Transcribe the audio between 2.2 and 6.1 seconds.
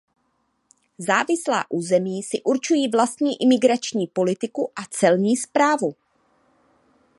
si určují vlastní imigrační politiku a celní správu.